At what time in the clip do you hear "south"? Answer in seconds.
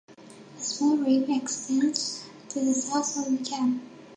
2.73-3.17